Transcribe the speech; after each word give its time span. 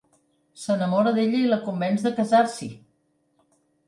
S’enamora 0.61 1.11
d'ella 1.17 1.37
i 1.41 1.51
la 1.51 1.59
convenç 1.67 2.05
de 2.05 2.13
casar-s’hi. 2.21 2.71